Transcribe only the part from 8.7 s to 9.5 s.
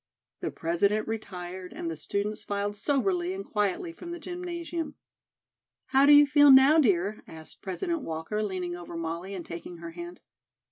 over Molly and